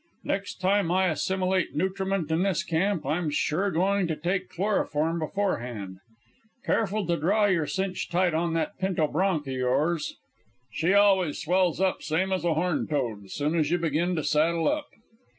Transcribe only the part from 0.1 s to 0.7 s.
Next